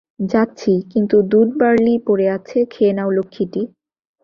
যাচ্ছি, 0.31 0.71
কিন্তু 0.91 1.15
দুধ 1.31 1.49
বার্লি 1.57 1.95
পড়ে 2.07 2.27
আছে, 2.29 2.57
খেয়ে 2.65 2.93
নাও 2.93 3.09
লক্ষ্মীটি। 3.09 3.61